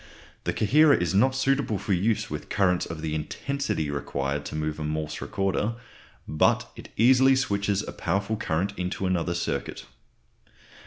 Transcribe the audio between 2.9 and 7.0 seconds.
the intensity required to move a Morse recorder, but it